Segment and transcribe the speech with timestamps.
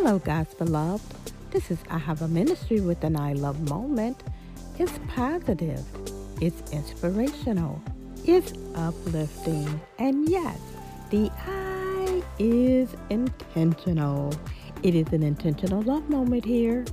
[0.00, 1.12] Hello, God's beloved.
[1.50, 4.22] This is Ahava Ministry with an I Love moment.
[4.78, 5.84] It's positive,
[6.40, 7.82] it's inspirational,
[8.24, 10.56] it's uplifting, and yes,
[11.10, 14.32] the I is intentional.
[14.84, 16.84] It is an intentional love moment here.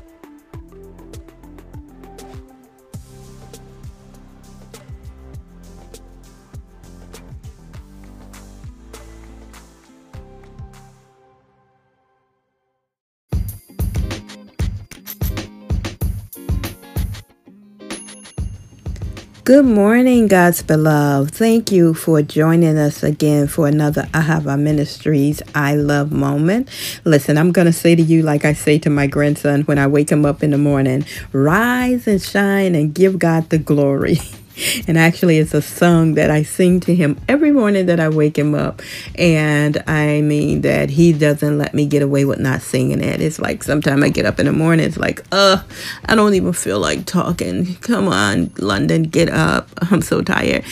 [19.45, 21.31] Good morning, God's beloved.
[21.35, 26.67] Thank you for joining us again for another Ahava Ministries I Love moment.
[27.03, 29.85] Listen, I'm going to say to you, like I say to my grandson when I
[29.85, 34.17] wake him up in the morning, rise and shine and give God the glory.
[34.87, 38.37] And actually, it's a song that I sing to him every morning that I wake
[38.37, 38.81] him up.
[39.15, 43.21] And I mean that he doesn't let me get away with not singing it.
[43.21, 45.61] It's like sometimes I get up in the morning, it's like, uh,
[46.05, 47.75] I don't even feel like talking.
[47.75, 49.69] Come on, London, get up.
[49.91, 50.63] I'm so tired.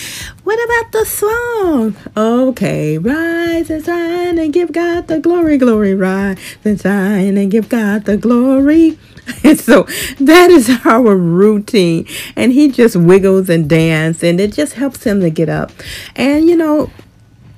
[0.43, 1.95] What about the song?
[2.17, 7.69] Okay, rise and shine and give God the glory, glory, rise and shine and give
[7.69, 8.97] God the glory.
[9.43, 9.83] And so
[10.19, 12.07] that is our routine.
[12.35, 15.71] And he just wiggles and dances, and it just helps him to get up.
[16.15, 16.89] And, you know,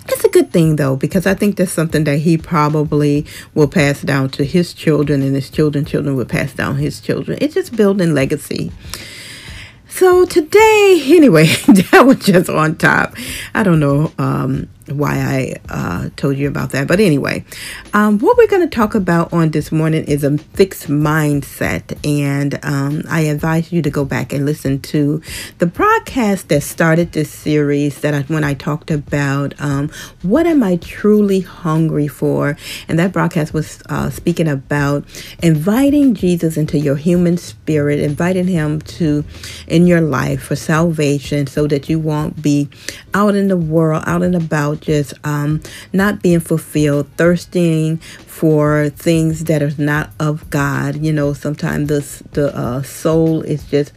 [0.07, 4.01] it's a good thing though, because I think that's something that he probably will pass
[4.01, 7.37] down to his children, and his children, children will pass down his children.
[7.41, 8.71] It's just building legacy.
[9.87, 13.15] So today, anyway, that was just on top.
[13.53, 14.11] I don't know.
[14.17, 16.87] Um, why I uh, told you about that.
[16.87, 17.43] But anyway,
[17.93, 21.97] um, what we're going to talk about on this morning is a fixed mindset.
[22.05, 25.21] And um, I advise you to go back and listen to
[25.57, 29.89] the broadcast that started this series that I, when I talked about um,
[30.21, 32.57] what am I truly hungry for.
[32.87, 35.05] And that broadcast was uh, speaking about
[35.41, 39.23] inviting Jesus into your human spirit, inviting him to
[39.67, 42.69] in your life for salvation so that you won't be
[43.13, 45.61] out in the world, out and about just um,
[45.93, 50.97] not being fulfilled, thirsting for things that are not of God.
[50.97, 53.93] You know, sometimes the the uh, soul is just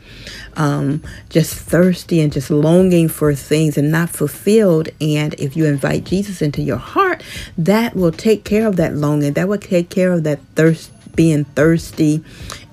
[0.57, 4.89] um, just thirsty and just longing for things and not fulfilled.
[5.01, 7.23] And if you invite Jesus into your heart,
[7.57, 9.33] that will take care of that longing.
[9.35, 12.23] That will take care of that thirst being thirsty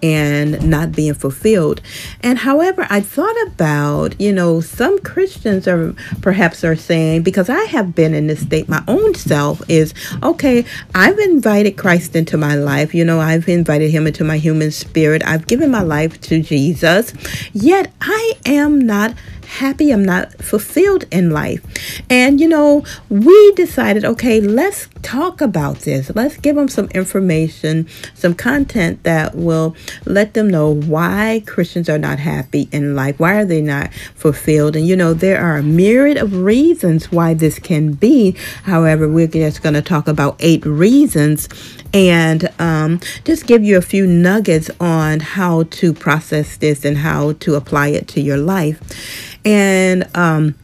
[0.03, 1.81] and not being fulfilled.
[2.21, 7.63] And however, I thought about, you know, some Christians are perhaps are saying, because I
[7.63, 10.63] have been in this state my own self, is okay,
[10.93, 12.93] I've invited Christ into my life.
[12.93, 15.25] You know, I've invited him into my human spirit.
[15.25, 17.11] I've given my life to Jesus.
[17.53, 21.63] Yet I am not happy, I'm not fulfilled in life.
[22.09, 26.11] And, you know, we decided, okay, let's talk about this.
[26.15, 29.75] Let's give them some information, some content that will
[30.05, 33.19] let them know why Christians are not happy in life.
[33.19, 34.75] Why are they not fulfilled?
[34.75, 38.35] And, you know, there are a myriad of reasons why this can be.
[38.63, 41.47] However, we're just going to talk about eight reasons
[41.93, 47.33] and um, just give you a few nuggets on how to process this and how
[47.33, 49.34] to apply it to your life.
[49.45, 50.55] And um,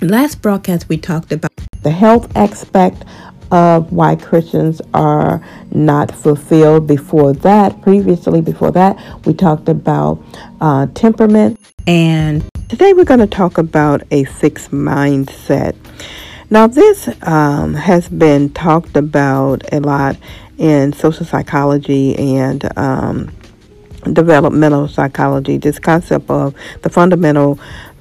[0.00, 3.04] last broadcast, we talked about the health aspect
[3.52, 6.88] of why Christians are not fulfilled.
[6.88, 10.20] Before that, previously, before that, we talked about
[10.60, 11.60] uh, temperament.
[11.86, 15.76] And today we're going to talk about a fixed mindset.
[16.50, 20.16] Now, this um, has been talked about a lot
[20.58, 23.30] in social psychology and um,
[24.12, 27.58] developmental psychology, this concept of the fundamental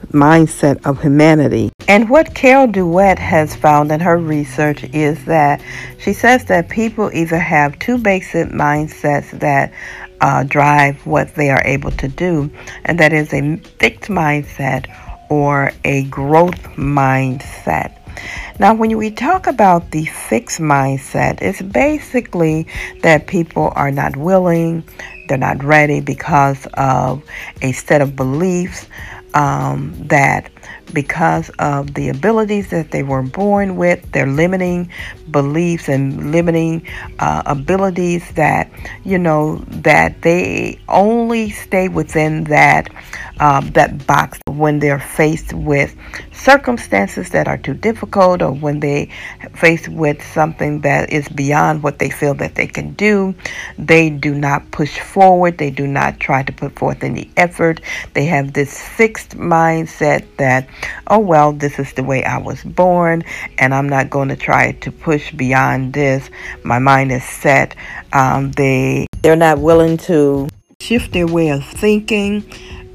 [0.09, 1.71] mindset of humanity.
[1.87, 5.61] And what Carol Dweck has found in her research is that
[5.99, 9.73] she says that people either have two basic mindsets that
[10.21, 12.49] uh, drive what they are able to do,
[12.85, 14.87] and that is a fixed mindset
[15.29, 17.99] or a growth mindset.
[18.59, 22.67] Now, when we talk about the fixed mindset, it's basically
[23.01, 24.83] that people are not willing,
[25.27, 27.23] they're not ready because of
[27.61, 28.87] a set of beliefs
[29.35, 30.49] um, that
[30.93, 34.89] because of the abilities that they were born with, their limiting
[35.29, 36.85] beliefs and limiting
[37.19, 38.71] uh, abilities that,
[39.03, 42.89] you know, that they only stay within that,
[43.39, 45.95] uh, that box when they're faced with
[46.31, 49.09] circumstances that are too difficult or when they
[49.55, 53.33] face with something that is beyond what they feel that they can do,
[53.77, 55.57] they do not push forward.
[55.57, 57.81] They do not try to put forth any effort.
[58.13, 60.67] They have this fixed mindset that,
[61.07, 63.23] oh, well, this is the way I was born
[63.57, 66.29] and I'm not going to try to push beyond this.
[66.63, 67.75] My mind is set.
[68.13, 70.47] Um, they, they're not willing to
[70.79, 72.43] shift their way of thinking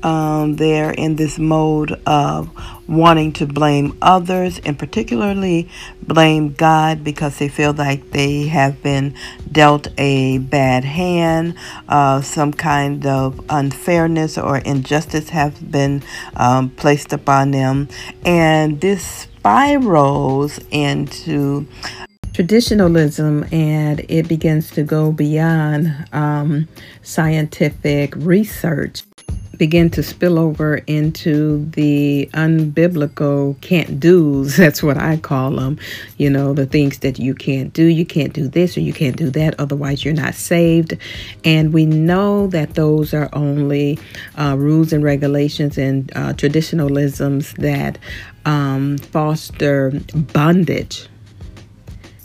[0.03, 2.51] um, they're in this mode of
[2.89, 5.69] wanting to blame others and particularly
[6.03, 9.15] blame God because they feel like they have been
[9.51, 11.57] dealt a bad hand,
[11.89, 16.03] uh, some kind of unfairness or injustice have been
[16.37, 17.89] um, placed upon them,
[18.25, 21.67] and this spirals into
[22.33, 26.69] traditionalism and it begins to go beyond um,
[27.03, 29.03] scientific research
[29.61, 34.57] begin to spill over into the unbiblical can't do's.
[34.63, 35.79] That's what I call them.
[36.17, 37.85] You know, the things that you can't do.
[37.85, 39.61] You can't do this or you can't do that.
[39.61, 40.97] Otherwise, you're not saved.
[41.45, 43.99] And we know that those are only
[44.39, 47.99] uh, rules and regulations and uh, traditionalisms that
[48.47, 49.93] um, foster
[50.33, 51.07] bondage.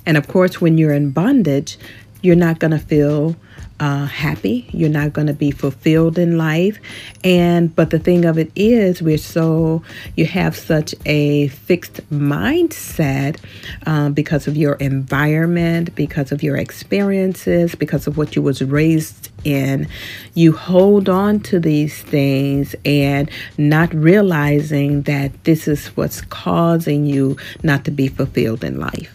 [0.05, 1.77] And of course, when you're in bondage,
[2.21, 3.35] you're not going to feel
[3.79, 4.67] uh, happy.
[4.71, 6.79] You're not going to be fulfilled in life.
[7.23, 9.83] And, but the thing of it is, we're so,
[10.15, 13.37] you have such a fixed mindset
[13.85, 19.29] um, because of your environment, because of your experiences, because of what you was raised
[19.43, 19.87] in.
[20.33, 27.37] You hold on to these things and not realizing that this is what's causing you
[27.63, 29.11] not to be fulfilled in life.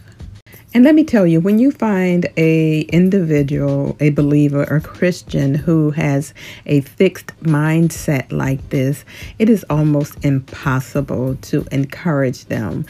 [0.73, 5.91] And let me tell you, when you find a individual, a believer or Christian who
[5.91, 6.33] has
[6.65, 9.05] a fixed mindset like this,
[9.41, 12.87] it is almost impossible to encourage them.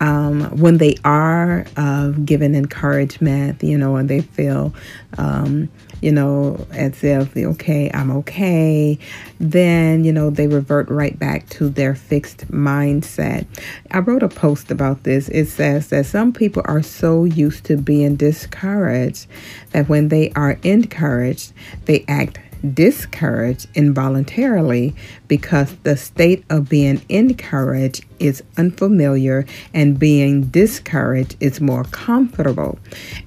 [0.00, 4.74] Um, when they are uh, given encouragement, you know, and they feel
[5.16, 5.68] um,
[6.00, 8.98] you know, as if, okay, I'm okay,
[9.38, 13.46] then, you know, they revert right back to their fixed mindset.
[13.90, 15.28] I wrote a post about this.
[15.28, 19.26] It says that some people are so used to being discouraged
[19.72, 21.52] that when they are encouraged,
[21.84, 22.38] they act
[22.74, 24.94] discouraged involuntarily
[25.30, 32.78] because the state of being encouraged is unfamiliar and being discouraged is more comfortable.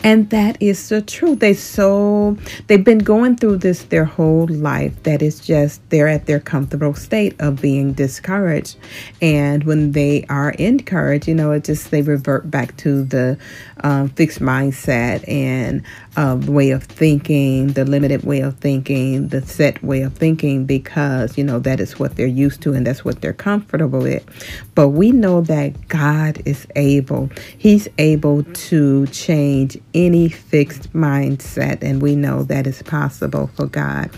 [0.03, 1.39] And that is the truth.
[1.39, 6.25] They so they've been going through this their whole life that is just they're at
[6.25, 8.75] their comfortable state of being discouraged.
[9.21, 13.37] And when they are encouraged, you know, it just they revert back to the
[13.83, 15.83] um, fixed mindset and
[16.15, 21.37] uh, way of thinking, the limited way of thinking, the set way of thinking, because
[21.37, 24.23] you know that is what they're used to and that's what they're comfortable with.
[24.75, 27.29] But we know that God is able.
[27.57, 34.09] He's able to change any fixed mindset, and we know that is possible for God.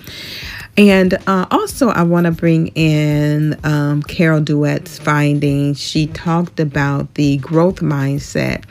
[0.77, 5.79] And uh, also, I want to bring in um, Carol Dweck's findings.
[5.79, 8.65] She talked about the growth mindset.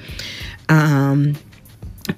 [0.69, 1.35] Um,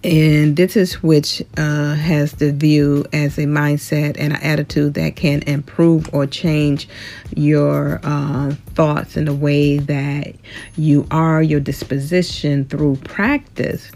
[0.07, 5.17] and this is which uh, has the view as a mindset and an attitude that
[5.17, 6.89] can improve or change
[7.35, 10.37] your uh, thoughts in the way that
[10.77, 13.91] you are, your disposition through practice.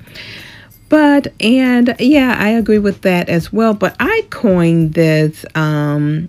[0.89, 3.73] But, and yeah, I agree with that as well.
[3.73, 6.29] But I coined this um,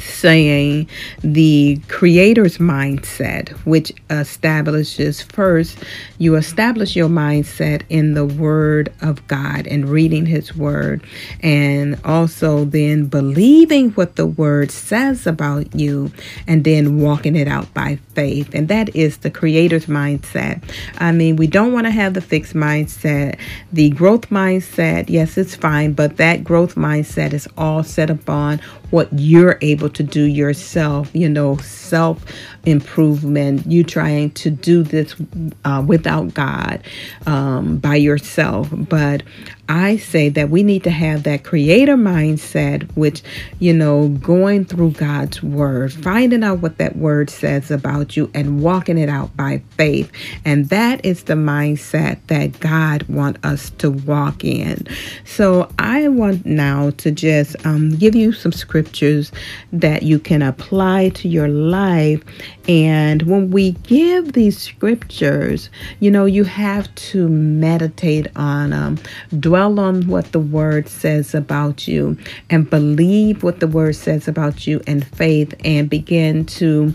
[0.00, 0.88] saying
[1.22, 5.78] the creator's mindset, which establishes first,
[6.18, 11.04] you establish your mindset in the Word of God and reading His Word,
[11.42, 16.12] and also then believing what the Word says about you,
[16.46, 18.54] and then walking it out by faith.
[18.54, 20.62] And that is the creator's mindset.
[20.98, 23.38] I mean, we don't want to have the fixed mindset,
[23.72, 25.08] the growth mindset.
[25.08, 28.60] Yes, it's fine, but that growth mindset is all set upon
[28.94, 32.24] what you're able to do yourself, you know, self
[32.64, 33.66] improvement.
[33.66, 35.16] You trying to do this
[35.64, 36.80] uh, without God
[37.26, 38.68] um, by yourself.
[38.70, 39.24] But
[39.68, 43.22] I say that we need to have that creator mindset, which,
[43.58, 48.60] you know, going through God's word, finding out what that word says about you and
[48.62, 50.10] walking it out by faith.
[50.44, 54.86] And that is the mindset that God wants us to walk in.
[55.24, 59.32] So I want now to just um, give you some scriptures
[59.72, 62.22] that you can apply to your life.
[62.66, 65.68] And when we give these scriptures,
[66.00, 68.98] you know, you have to meditate on them.
[69.38, 72.16] Dwell on what the word says about you
[72.48, 76.94] and believe what the word says about you in faith and begin to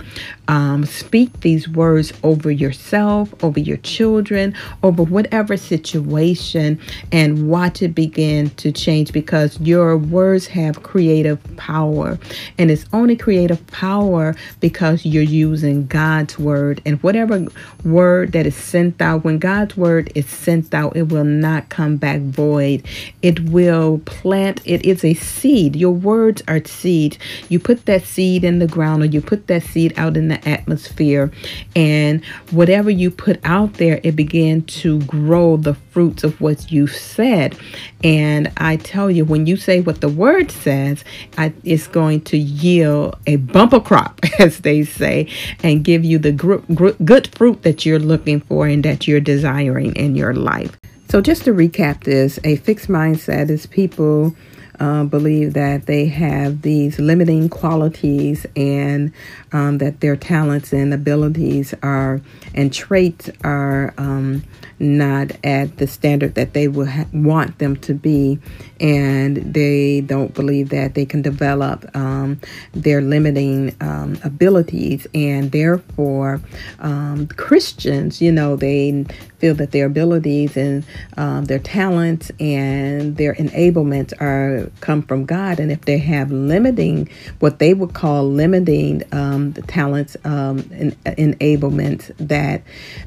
[0.50, 6.80] um, speak these words over yourself, over your children, over whatever situation,
[7.12, 12.18] and watch it begin to change because your words have creative power.
[12.58, 16.82] And it's only creative power because you're using God's word.
[16.84, 17.46] And whatever
[17.86, 21.98] word that is sent out, when God's word is sent out, it will not come
[21.98, 22.84] back void.
[23.22, 25.76] It will plant, it is a seed.
[25.76, 27.20] Your words are seeds.
[27.50, 30.39] You put that seed in the ground or you put that seed out in the
[30.48, 31.32] atmosphere,
[31.76, 36.88] and whatever you put out there, it began to grow the fruits of what you
[36.88, 37.58] said.
[38.04, 41.04] And I tell you, when you say what the word says,
[41.38, 45.28] I, it's going to yield a bumper crop, as they say,
[45.64, 49.20] and give you the gr- gr- good fruit that you're looking for and that you're
[49.20, 50.78] desiring in your life.
[51.10, 54.36] So, just to recap this, a fixed mindset is people
[54.80, 59.12] uh, believe that they have these limiting qualities and
[59.52, 62.22] um, that their talents and abilities are
[62.54, 64.44] and traits are um,
[64.80, 68.40] not at the standard that they would ha- want them to be,
[68.80, 72.40] and they don't believe that they can develop um,
[72.74, 76.42] their limiting um, abilities, and therefore
[76.80, 79.06] um, Christians, you know, they
[79.40, 80.86] feel that their abilities and
[81.18, 87.10] um, their talents and their enablements are come from God, and if they have limiting,
[87.40, 92.64] what they would call limiting um, the talents um, and enablements, that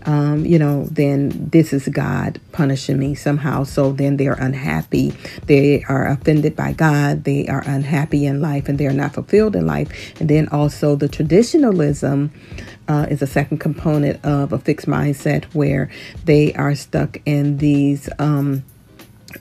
[0.06, 3.64] um, you know, then this is God punishing me somehow.
[3.64, 5.12] So then they're unhappy.
[5.46, 7.24] They are offended by God.
[7.24, 10.20] They are unhappy in life, and they are not fulfilled in life.
[10.20, 12.32] And then also the traditionalism
[12.88, 15.90] uh, is a second component of a fixed mindset where
[16.24, 18.64] they are stuck in these um,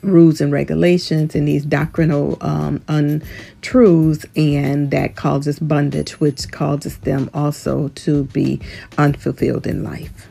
[0.02, 7.28] rules and regulations and these doctrinal um, untruths, and that causes bondage, which causes them
[7.34, 8.60] also to be
[8.96, 10.28] unfulfilled in life.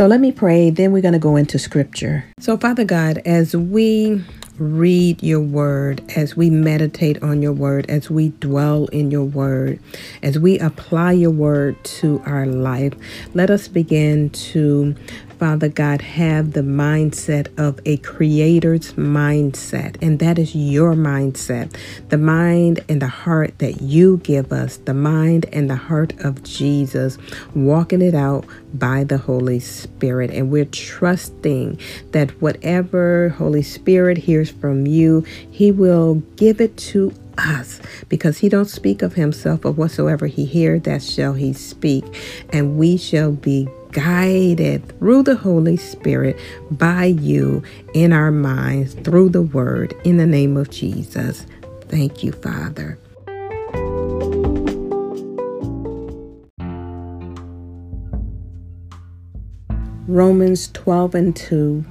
[0.00, 2.24] So let me pray, then we're going to go into scripture.
[2.38, 4.24] So, Father God, as we
[4.56, 9.78] read your word, as we meditate on your word, as we dwell in your word,
[10.22, 12.94] as we apply your word to our life,
[13.34, 14.94] let us begin to
[15.40, 21.74] Father God, have the mindset of a creator's mindset, and that is your mindset,
[22.10, 26.42] the mind and the heart that you give us, the mind and the heart of
[26.42, 27.16] Jesus,
[27.54, 28.44] walking it out
[28.74, 30.30] by the Holy Spirit.
[30.30, 31.80] And we're trusting
[32.10, 37.80] that whatever Holy Spirit hears from you, He will give it to us
[38.10, 42.04] because he don't speak of himself but whatsoever he hear that shall he speak
[42.50, 46.38] and we shall be guided through the Holy Spirit
[46.70, 47.62] by you
[47.94, 51.46] in our minds through the Word in the name of Jesus.
[51.88, 52.98] Thank you, Father.
[60.10, 61.84] Romans 12 and 2.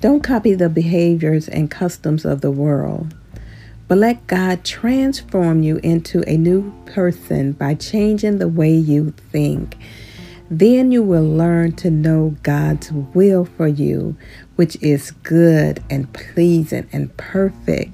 [0.00, 3.14] Don't copy the behaviors and customs of the world,
[3.88, 9.76] but let God transform you into a new person by changing the way you think.
[10.50, 14.16] Then you will learn to know God's will for you,
[14.56, 17.92] which is good and pleasing and perfect.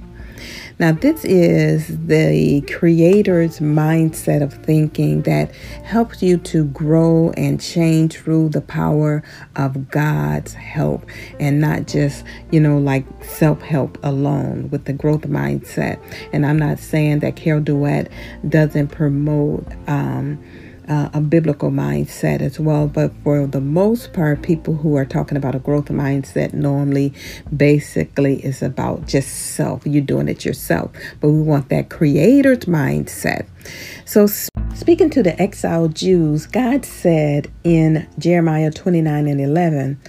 [0.78, 8.18] Now, this is the Creator's mindset of thinking that helps you to grow and change
[8.18, 9.22] through the power
[9.56, 11.06] of God's help
[11.40, 15.98] and not just, you know, like self help alone with the growth mindset.
[16.32, 18.10] And I'm not saying that Carol Dweck
[18.48, 19.66] doesn't promote.
[19.86, 20.42] Um,
[20.88, 22.86] uh, a biblical mindset as well.
[22.86, 27.12] But for the most part, people who are talking about a growth mindset normally
[27.54, 29.86] basically is about just self.
[29.86, 30.92] You're doing it yourself.
[31.20, 33.46] But we want that creator's mindset.
[34.04, 34.26] So,
[34.74, 40.00] speaking to the exiled Jews, God said in Jeremiah 29 and 11,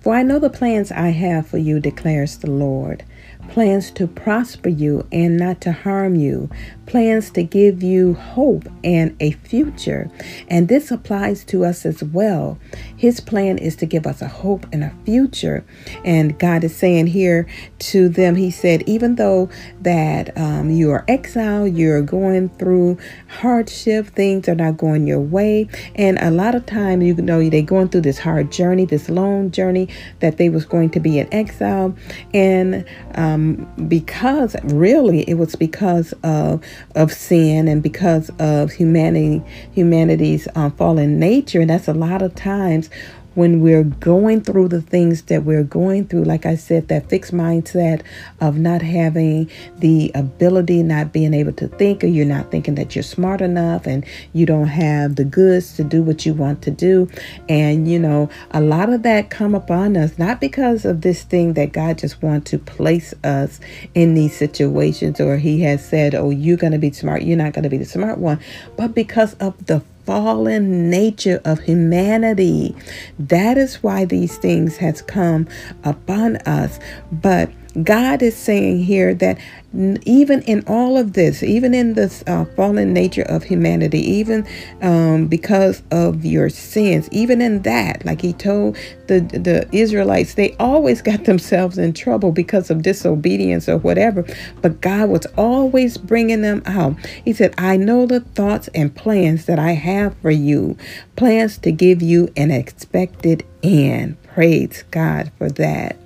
[0.00, 3.04] For I know the plans I have for you, declares the Lord
[3.48, 6.50] plans to prosper you and not to harm you,
[6.86, 10.10] plans to give you hope and a future.
[10.48, 12.58] And this applies to us as well.
[12.96, 15.64] His plan is to give us a hope and a future.
[16.04, 17.46] And God is saying here
[17.78, 19.48] to them, He said, even though
[19.80, 22.98] that um, you are exiled, you're going through
[23.28, 25.68] hardship, things are not going your way.
[25.94, 29.50] And a lot of time, you know, they're going through this hard journey, this long
[29.50, 29.88] journey
[30.20, 31.94] that they was going to be in exile.
[32.32, 32.84] And
[33.14, 36.62] um, um, because really it was because of
[36.94, 41.60] of sin and because of humanity humanity's um, fallen nature.
[41.60, 42.90] And that's a lot of times
[43.34, 47.32] when we're going through the things that we're going through, like I said, that fixed
[47.32, 48.02] mindset
[48.40, 52.94] of not having the ability, not being able to think, or you're not thinking that
[52.94, 56.70] you're smart enough and you don't have the goods to do what you want to
[56.70, 57.08] do.
[57.48, 61.54] And, you know, a lot of that come upon us, not because of this thing
[61.54, 63.60] that God just wants to place us
[63.94, 67.52] in these situations or he has said, oh, you're going to be smart, you're not
[67.52, 68.38] going to be the smart one,
[68.76, 72.74] but because of the fallen nature of humanity.
[73.18, 75.48] That is why these things has come
[75.82, 76.78] upon us.
[77.10, 77.50] But
[77.82, 79.38] God is saying here that
[79.74, 84.46] even in all of this, even in this uh, fallen nature of humanity, even
[84.82, 88.76] um, because of your sins, even in that, like he told
[89.06, 94.24] the the Israelites, they always got themselves in trouble because of disobedience or whatever.
[94.62, 96.96] But God was always bringing them out.
[97.24, 100.76] He said, "I know the thoughts and plans that I have for you,
[101.16, 105.96] plans to give you an expected end." Praise God for that.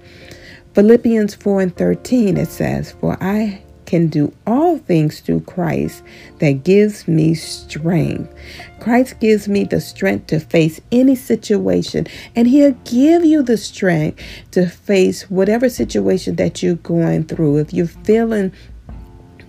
[0.78, 6.04] Philippians 4 and 13, it says, For I can do all things through Christ
[6.38, 8.32] that gives me strength.
[8.78, 12.06] Christ gives me the strength to face any situation,
[12.36, 17.56] and He'll give you the strength to face whatever situation that you're going through.
[17.56, 18.52] If you're feeling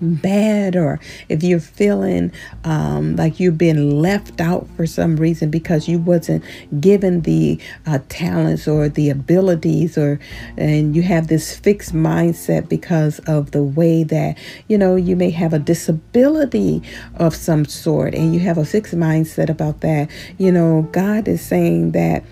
[0.02, 2.32] bad or if you're feeling
[2.64, 6.44] um, like you've been left out for some reason because you wasn't
[6.80, 10.20] given the uh, talents or the abilities or
[10.58, 14.38] and you have this fixed mindset because of the way that
[14.68, 16.82] you know you may have a disability
[17.16, 21.42] of some sort and you have a fixed mindset about that you know god is
[21.42, 22.24] saying that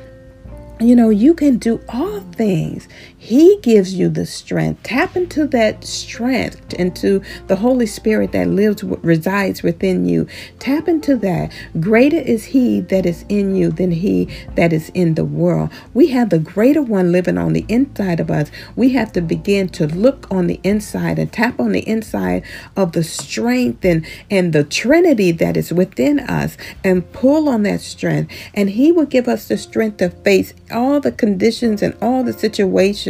[0.79, 2.87] you know, you can do all things.
[3.19, 4.83] He gives you the strength.
[4.83, 10.27] Tap into that strength, into the Holy Spirit that lives, resides within you.
[10.59, 11.51] Tap into that.
[11.79, 15.71] Greater is He that is in you than He that is in the world.
[15.95, 18.51] We have the greater one living on the inside of us.
[18.75, 22.43] We have to begin to look on the inside and tap on the inside
[22.75, 27.81] of the strength and, and the Trinity that is within us and pull on that
[27.81, 28.31] strength.
[28.53, 32.33] And He will give us the strength to face all the conditions and all the
[32.33, 33.06] situations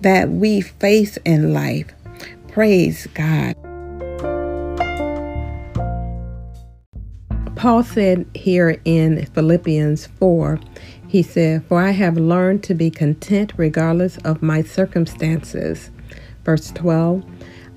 [0.00, 1.92] that we face in life.
[2.48, 3.54] Praise God.
[7.56, 10.58] Paul said here in Philippians 4,
[11.08, 15.90] he said, For I have learned to be content regardless of my circumstances.
[16.44, 17.22] Verse 12,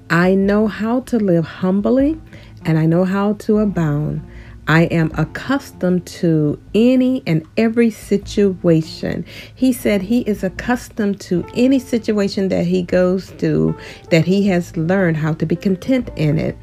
[0.10, 2.19] I know how to live humbly
[2.63, 4.26] and I know how to abound.
[4.67, 9.26] I am accustomed to any and every situation.
[9.54, 13.78] He said he is accustomed to any situation that he goes through,
[14.10, 16.58] that he has learned how to be content in it,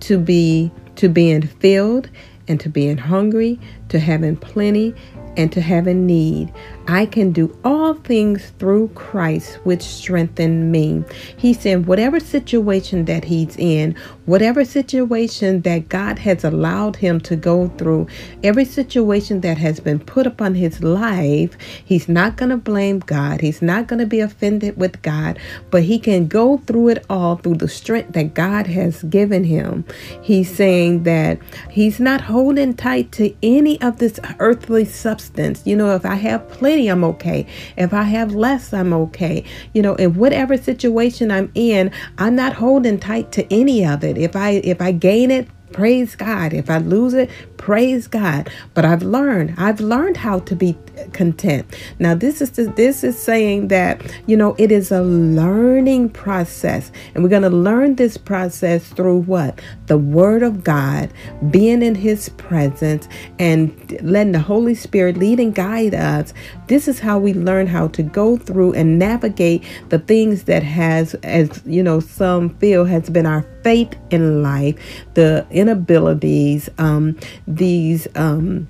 [0.00, 2.08] to be to being filled
[2.52, 4.94] and to being hungry, to having plenty
[5.36, 6.52] and to having need.
[6.88, 11.04] I can do all things through Christ, which strengthen me.
[11.36, 13.94] He said, whatever situation that he's in,
[14.26, 18.08] whatever situation that God has allowed him to go through,
[18.42, 23.40] every situation that has been put upon his life, he's not going to blame God.
[23.40, 25.38] He's not going to be offended with God,
[25.70, 29.84] but he can go through it all through the strength that God has given him.
[30.20, 31.38] He's saying that
[31.70, 32.41] he's not holding
[32.76, 35.62] tight to any of this earthly substance.
[35.64, 37.46] You know, if I have plenty, I'm okay.
[37.76, 39.44] If I have less, I'm okay.
[39.74, 44.18] You know, in whatever situation I'm in, I'm not holding tight to any of it.
[44.18, 46.52] If I if I gain it, praise God.
[46.52, 47.30] If I lose it,
[47.62, 48.50] praise God.
[48.74, 50.76] But I've learned, I've learned how to be
[51.12, 51.64] content.
[52.00, 56.90] Now this is the, this is saying that, you know, it is a learning process.
[57.14, 59.60] And we're going to learn this process through what?
[59.86, 61.12] The word of God,
[61.52, 63.06] being in his presence
[63.38, 63.70] and
[64.02, 66.34] letting the Holy Spirit lead and guide us.
[66.66, 71.14] This is how we learn how to go through and navigate the things that has
[71.22, 74.76] as, you know, some feel has been our faith in life,
[75.14, 77.18] the inabilities, um,
[77.56, 78.68] these um,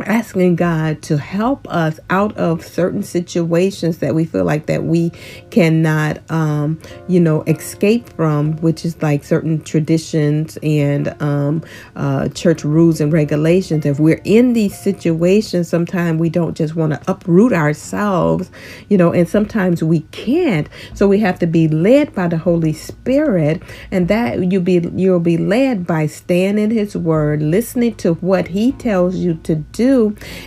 [0.00, 5.10] asking God to help us out of certain situations that we feel like that we
[5.50, 11.62] cannot um you know escape from which is like certain traditions and um
[11.96, 13.86] uh church rules and regulations.
[13.86, 18.50] If we're in these situations sometimes we don't just want to uproot ourselves
[18.88, 20.68] you know and sometimes we can't.
[20.94, 25.20] So we have to be led by the Holy Spirit and that you'll be you'll
[25.20, 29.91] be led by standing his word listening to what he tells you to do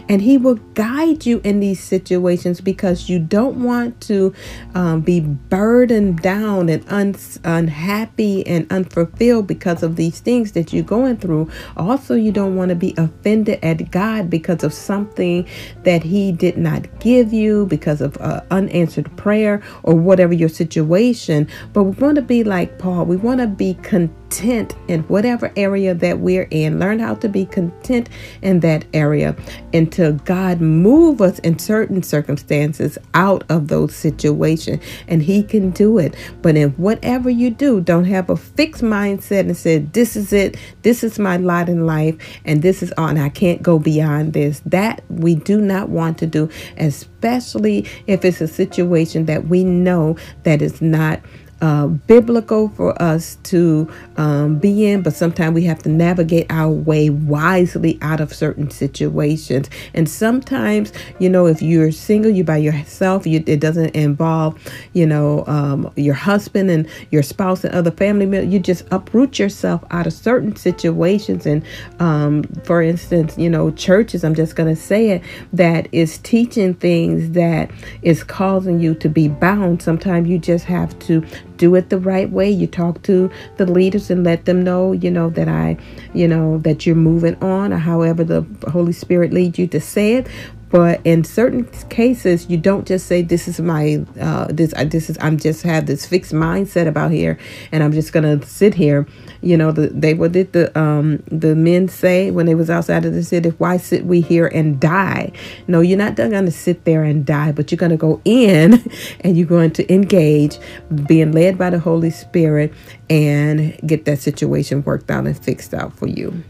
[0.09, 4.33] And He will guide you in these situations because you don't want to
[4.73, 10.83] um, be burdened down and un- unhappy and unfulfilled because of these things that you're
[10.83, 11.49] going through.
[11.77, 15.47] Also, you don't want to be offended at God because of something
[15.83, 21.47] that He did not give you, because of uh, unanswered prayer or whatever your situation.
[21.73, 23.05] But we want to be like Paul.
[23.05, 26.79] We want to be content in whatever area that we're in.
[26.79, 28.09] Learn how to be content
[28.41, 29.24] in that area
[29.73, 34.83] until God move us in certain circumstances out of those situations.
[35.07, 36.15] And He can do it.
[36.41, 40.57] But in whatever you do, don't have a fixed mindset and say, This is it,
[40.81, 43.17] this is my lot in life, and this is on.
[43.17, 44.61] I can't go beyond this.
[44.65, 50.17] That we do not want to do, especially if it's a situation that we know
[50.43, 51.21] that is not
[51.61, 56.69] uh, biblical for us to um, be in, but sometimes we have to navigate our
[56.69, 59.69] way wisely out of certain situations.
[59.93, 64.59] And sometimes, you know, if you're single, you're by yourself, you, it doesn't involve,
[64.93, 69.39] you know, um, your husband and your spouse and other family members, you just uproot
[69.39, 71.45] yourself out of certain situations.
[71.45, 71.63] And
[71.99, 75.21] um, for instance, you know, churches, I'm just going to say it,
[75.53, 79.81] that is teaching things that is causing you to be bound.
[79.81, 81.25] Sometimes you just have to
[81.57, 82.49] do it the right way.
[82.49, 85.77] You talk to the leaders and let them know, you know, that I,
[86.13, 90.15] you know, that you're moving on or however the Holy Spirit leads you to say
[90.15, 90.27] it.
[90.75, 95.09] But in certain cases, you don't just say, "This is my uh, this I, this
[95.09, 97.37] is I'm just have this fixed mindset about here,
[97.71, 99.07] and I'm just gonna sit here."
[99.39, 103.05] You know, the, they what did the um the men say when they was outside
[103.05, 103.51] of the city?
[103.51, 105.31] Why sit we here and die?
[105.69, 108.83] No, you're not gonna sit there and die, but you're gonna go in,
[109.21, 110.59] and you're going to engage,
[111.07, 112.73] being led by the Holy Spirit,
[113.09, 116.43] and get that situation worked out and fixed out for you.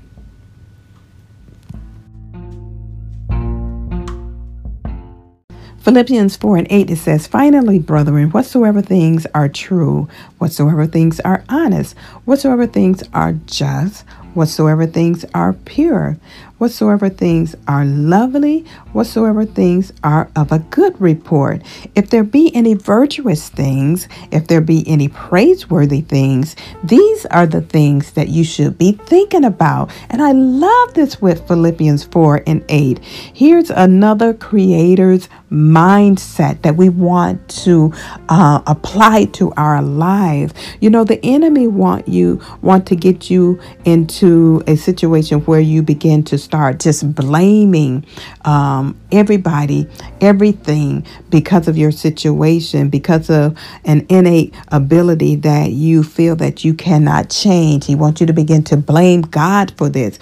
[5.86, 11.44] Philippians 4 and 8, it says, Finally, brethren, whatsoever things are true, whatsoever things are
[11.48, 11.96] honest,
[12.26, 16.18] whatsoever things are just, whatsoever things are pure,
[16.58, 21.62] whatsoever things are lovely, whatsoever things are of a good report.
[21.96, 27.62] If there be any virtuous things, if there be any praiseworthy things, these are the
[27.62, 29.92] things that you should be thinking about.
[30.10, 33.00] And I love this with Philippians 4 and 8.
[33.04, 37.94] Here's another creator's mindset that we want to
[38.30, 40.52] uh, apply to our life.
[40.82, 45.82] You know, the enemy want you want to get you into a situation where you
[45.82, 48.06] begin to start just blaming
[48.46, 49.88] um, everybody,
[50.22, 56.74] everything because of your situation, because of an innate ability that you feel that you
[56.74, 57.86] cannot change.
[57.86, 60.20] He wants you to begin to blame God for this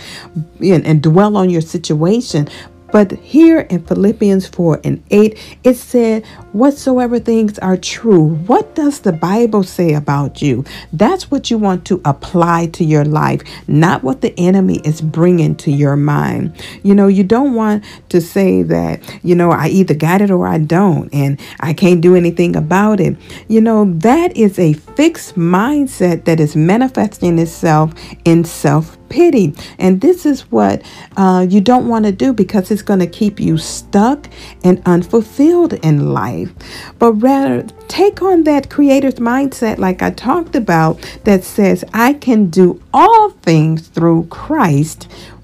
[0.59, 2.47] and, and dwell on your situation.
[2.93, 8.99] But here in Philippians 4 and 8, it said, Whatsoever things are true, what does
[8.99, 10.63] the Bible say about you?
[10.93, 15.55] That's what you want to apply to your life, not what the enemy is bringing
[15.55, 16.55] to your mind.
[16.83, 20.45] You know, you don't want to say that, you know, I either got it or
[20.45, 23.17] I don't, and I can't do anything about it.
[23.47, 29.53] You know, that is a fixed mindset that is manifesting itself in self pity.
[29.77, 30.81] And this is what
[31.15, 34.27] uh, you don't want to do because it's going to keep you stuck
[34.63, 36.51] and unfulfilled in life.
[36.97, 42.49] But rather, take on that creator's mindset, like I talked about, that says, I can
[42.49, 45.03] do all things through Christ,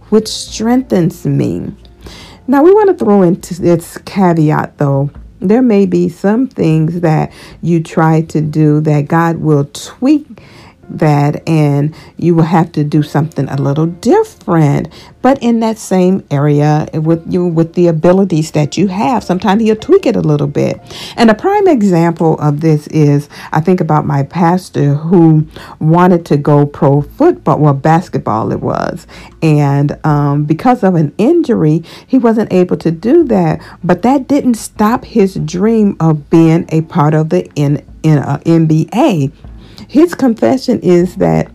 [0.09, 1.71] which strengthens me.
[2.47, 5.11] Now, we want to throw into this caveat though.
[5.41, 10.41] There may be some things that you try to do that God will tweak
[10.89, 14.87] that and you will have to do something a little different.
[15.21, 19.75] But in that same area with you with the abilities that you have sometimes he'll
[19.75, 20.79] tweak it a little bit.
[21.15, 25.47] And a prime example of this is i think about my pastor who
[25.79, 29.07] wanted to go pro football well basketball it was.
[29.41, 33.61] And um, because of an injury he wasn't able to do that.
[33.83, 38.39] But that didn't stop his dream of being a part of the in, in uh,
[38.39, 39.31] nba
[39.89, 41.51] his confession is that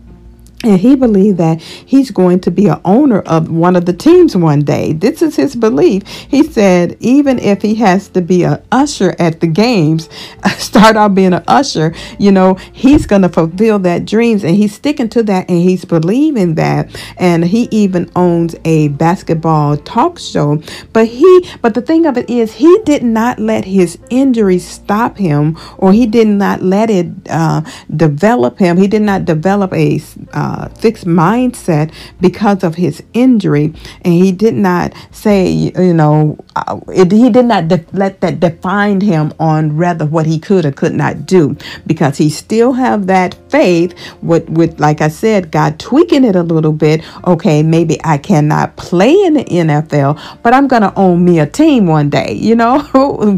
[0.65, 4.35] and he believed that he's going to be an owner of one of the teams
[4.35, 4.93] one day.
[4.93, 6.03] This is his belief.
[6.07, 10.09] He said, even if he has to be an usher at the games,
[10.57, 14.43] start out being an usher, you know, he's going to fulfill that dreams.
[14.43, 16.89] And he's sticking to that and he's believing that.
[17.17, 20.61] And he even owns a basketball talk show.
[20.93, 25.17] But he, but the thing of it is, he did not let his injury stop
[25.17, 27.61] him or he did not let it uh,
[27.95, 28.77] develop him.
[28.77, 30.01] He did not develop a
[30.33, 36.37] uh, uh, fixed mindset because of his injury, and he did not say, you know,
[36.55, 40.71] uh, it, he did not let that define him on rather what he could or
[40.71, 45.79] could not do, because he still have that faith with, with like I said, God
[45.79, 47.03] tweaking it a little bit.
[47.27, 51.87] Okay, maybe I cannot play in the NFL, but I'm gonna own me a team
[51.87, 52.33] one day.
[52.33, 52.79] You know,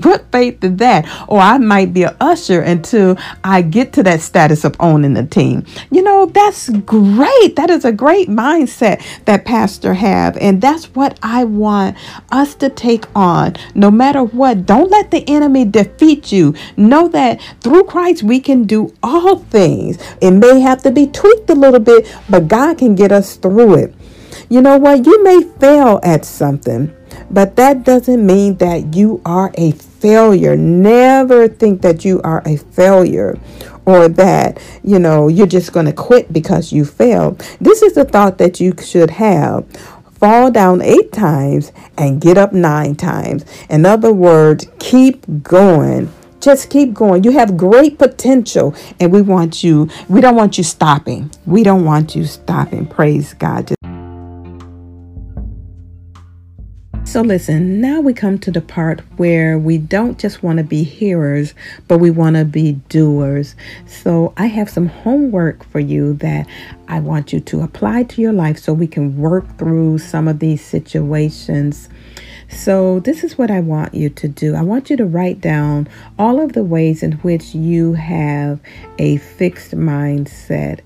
[0.03, 1.08] what faith is that?
[1.27, 5.25] Or I might be a usher until I get to that status of owning the
[5.25, 5.65] team.
[5.91, 7.56] You know, that's great.
[7.56, 10.38] That is a great mindset that pastor have.
[10.38, 11.97] And that's what I want
[12.32, 14.65] us to take on no matter what.
[14.65, 16.54] Don't let the enemy defeat you.
[16.76, 19.98] Know that through Christ we can do all things.
[20.22, 23.76] It may have to be tweaked a little bit, but God can get us through
[23.76, 23.96] it.
[24.50, 25.06] You know what?
[25.06, 26.96] You may fail at something,
[27.30, 30.56] but that doesn't mean that you are a failure.
[30.56, 33.38] Never think that you are a failure
[33.86, 37.39] or that, you know, you're just going to quit because you failed.
[37.60, 39.65] This is the thought that you should have
[40.19, 43.45] fall down eight times and get up nine times.
[43.69, 46.12] In other words, keep going.
[46.39, 47.23] Just keep going.
[47.23, 51.32] You have great potential, and we want you, we don't want you stopping.
[51.45, 52.86] We don't want you stopping.
[52.86, 53.73] Praise God.
[57.08, 60.84] So, listen, now we come to the part where we don't just want to be
[60.84, 61.53] hearers,
[61.88, 63.56] but we want to be doers.
[63.88, 66.47] So, I have some homework for you that
[66.88, 70.39] I want you to apply to your life so we can work through some of
[70.39, 71.89] these situations.
[72.50, 74.56] So, this is what I want you to do.
[74.56, 78.62] I want you to write down all of the ways in which you have
[78.97, 80.80] a fixed mindset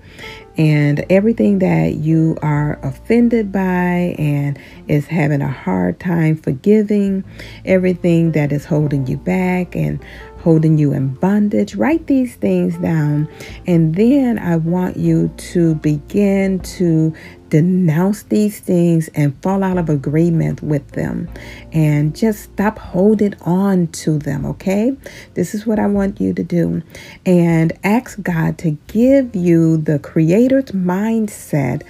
[0.58, 7.24] and everything that you are offended by and is having a hard time forgiving,
[7.64, 10.04] everything that is holding you back and
[10.42, 11.74] holding you in bondage.
[11.76, 13.28] Write these things down,
[13.66, 17.14] and then I want you to begin to
[17.52, 21.28] denounce these things and fall out of agreement with them
[21.70, 24.96] and just stop holding on to them, okay?
[25.34, 26.82] This is what I want you to do.
[27.26, 31.82] And ask God to give you the Creator's mindset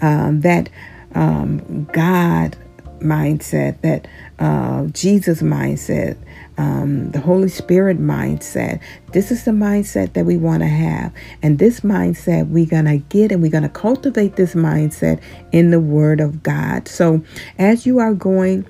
[0.00, 0.68] um, that
[1.14, 2.56] um, God
[2.98, 4.08] mindset, that
[4.40, 6.16] uh, Jesus mindset,
[6.58, 8.80] um, the Holy Spirit mindset.
[9.12, 11.12] This is the mindset that we want to have.
[11.42, 15.20] And this mindset we're going to get and we're going to cultivate this mindset
[15.52, 16.88] in the Word of God.
[16.88, 17.22] So
[17.58, 18.66] as you are going,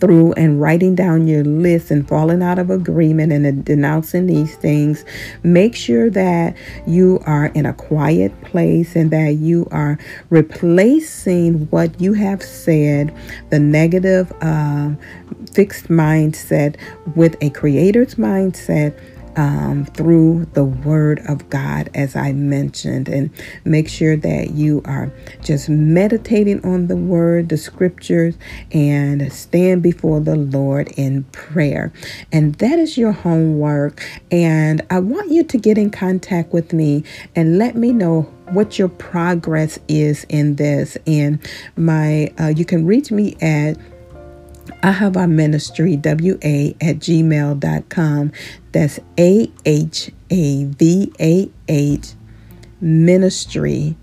[0.00, 5.04] through and writing down your list and falling out of agreement and denouncing these things,
[5.42, 9.98] make sure that you are in a quiet place and that you are
[10.30, 13.14] replacing what you have said,
[13.50, 14.90] the negative uh,
[15.52, 16.76] fixed mindset,
[17.14, 18.98] with a creator's mindset
[19.36, 23.30] um, through the Word of God, as I mentioned, and
[23.64, 28.36] make sure that you are just meditating on the Word, the Scriptures,
[28.72, 31.92] and stand before the Lord in prayer.
[32.32, 34.02] And that is your homework.
[34.30, 38.78] And I want you to get in contact with me and let me know what
[38.78, 40.96] your progress is in this.
[41.06, 41.38] And
[41.76, 43.76] my, uh, you can reach me at
[44.84, 48.32] Ahava Ministry, W A at gmail.com.
[48.72, 52.12] That's A H A V A H
[52.82, 53.96] Ministry,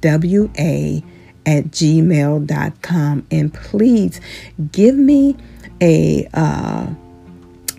[0.00, 1.04] W A
[1.44, 3.26] at gmail.com.
[3.30, 4.20] And please
[4.72, 5.36] give me
[5.82, 6.86] a, uh,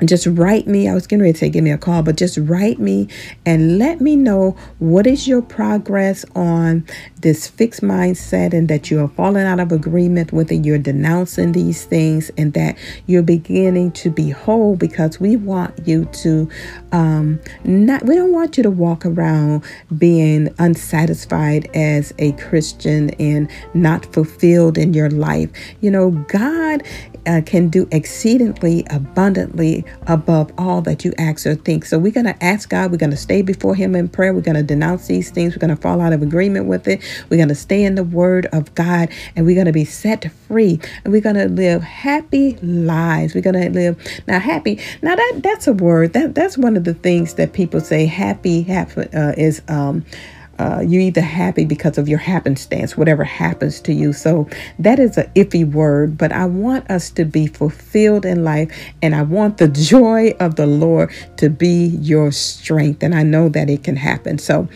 [0.04, 0.90] just write me.
[0.90, 3.08] I was getting ready to say give me a call, but just write me
[3.46, 6.86] and let me know what is your progress on
[7.22, 10.66] this fixed mindset and that you are falling out of agreement with it.
[10.66, 16.06] You're denouncing these things and that you're beginning to be whole because we want you
[16.06, 16.50] to
[16.92, 19.64] um not we don't want you to walk around
[19.98, 25.50] being unsatisfied as a Christian and not fulfilled in your life.
[25.80, 26.84] You know, God
[27.26, 31.86] uh, can do exceedingly abundantly above all that you ask or think.
[31.86, 32.92] So we're going to ask God.
[32.92, 34.34] We're going to stay before Him in prayer.
[34.34, 35.54] We're going to denounce these things.
[35.54, 37.02] We're going to fall out of agreement with it.
[37.30, 40.32] We're going to stay in the Word of God and we're going to be set
[40.48, 43.36] free and we're going to live happy lives.
[43.36, 44.80] We're going to live now happy.
[45.02, 48.62] Now that that's a word that that's one of the things that people say happy,
[48.64, 50.06] happy uh, is um
[50.60, 54.14] uh, you're either happy because of your happenstance, whatever happens to you.
[54.14, 54.48] So
[54.80, 59.14] that is an iffy word, but I want us to be fulfilled in life, and
[59.16, 63.04] I want the joy of the Lord to be your strength.
[63.04, 64.38] And I know that it can happen.
[64.38, 64.68] So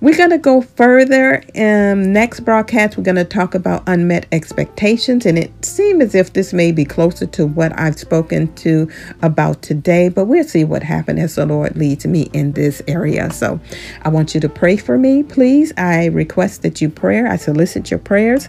[0.00, 1.42] we're going to go further.
[1.56, 6.32] Um, next broadcast, we're going to talk about unmet expectations, and it seems as if
[6.32, 8.90] this may be closer to what I've spoken to
[9.22, 13.30] about today, but we'll see what happens as the Lord leads me in this area.
[13.32, 13.60] So
[14.02, 17.26] I want you to pray for me please, I request that you prayer.
[17.26, 18.48] I solicit your prayers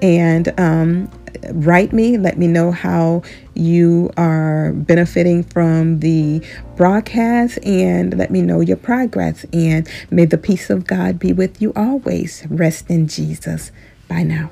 [0.00, 1.10] and um,
[1.52, 2.18] write me.
[2.18, 3.22] Let me know how
[3.54, 6.44] you are benefiting from the
[6.76, 9.44] broadcast and let me know your progress.
[9.52, 12.46] And may the peace of God be with you always.
[12.48, 13.72] Rest in Jesus.
[14.08, 14.50] Bye now.